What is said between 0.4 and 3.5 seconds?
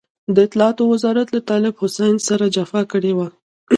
اطلاعاتو وزارت له طالب حسين سره جفا کړې وه.